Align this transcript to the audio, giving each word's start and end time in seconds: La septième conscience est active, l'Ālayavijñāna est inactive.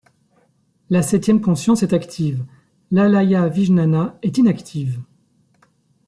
La 0.89 1.03
septième 1.03 1.41
conscience 1.41 1.83
est 1.83 1.93
active, 1.93 2.43
l'Ālayavijñāna 2.91 4.15
est 4.23 4.39
inactive. 4.39 4.99